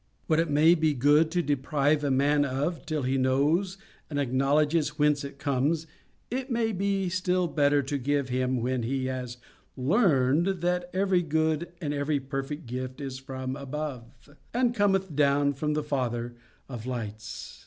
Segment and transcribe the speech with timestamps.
[0.25, 3.77] What it may be good to deprive a man of till he knows
[4.09, 5.85] and acknowledges whence it comes,
[6.31, 9.37] it may be still better to give him when he has
[9.77, 14.09] learned that every good and every perfect gift is from above,
[14.55, 16.35] and cometh down from the Father
[16.67, 17.59] of lights.